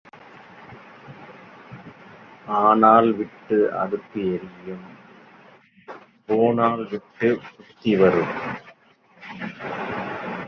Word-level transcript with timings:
ஆனால் 2.59 3.13
விட்டு 3.13 3.73
அடுப்பு 3.73 4.21
எரியும் 4.33 4.87
போனால் 6.25 6.87
விட்டுப் 6.89 7.43
புத்தி 7.57 7.95
வரும். 7.95 8.33